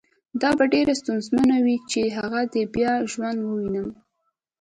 [0.41, 3.87] دا به ډېره ستونزمنه وي چې هغه دې بیا ژوندی ووینم